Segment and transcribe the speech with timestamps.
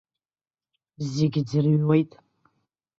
[1.11, 2.11] Зегьы ӡырҩуеит.